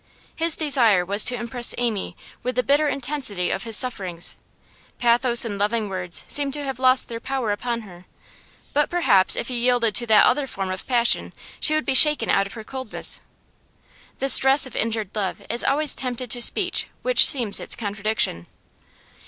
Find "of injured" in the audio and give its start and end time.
14.65-15.11